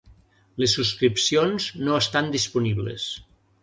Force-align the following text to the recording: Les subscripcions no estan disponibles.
Les 0.63 0.73
subscripcions 0.77 1.69
no 1.85 2.01
estan 2.01 2.35
disponibles. 2.41 3.11